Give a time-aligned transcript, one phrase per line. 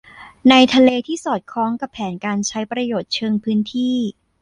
[0.49, 3.97] ในทะเลที่สอดคล้องกับแผนการใช้ประโยชน์เชิงพื้นที่